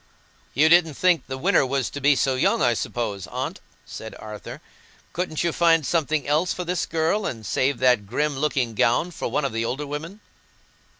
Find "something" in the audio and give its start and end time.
5.85-6.27